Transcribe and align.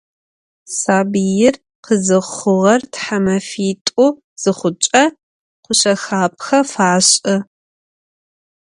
Sabıir 0.79 1.55
khızıxhuğer 1.85 2.81
themefit'u 2.93 4.07
zıxhuç'e, 4.41 5.03
kuşsexapxe 5.63 6.59
faş'ı. 6.71 7.35